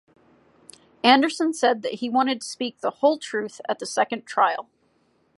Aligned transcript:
Anderson 1.03 1.53
said 1.53 1.83
that 1.83 1.93
he 1.99 2.09
wanted 2.09 2.41
to 2.41 2.47
speak 2.47 2.79
the 2.79 2.89
whole 2.89 3.19
truth 3.19 3.61
at 3.69 3.77
the 3.77 3.85
second 3.85 4.25
trial. 4.25 4.67